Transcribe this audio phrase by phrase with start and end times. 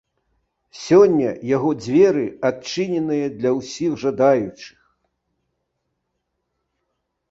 [0.85, 4.77] Сёння яго дзверы адчыненыя для ўсіх жадаючых.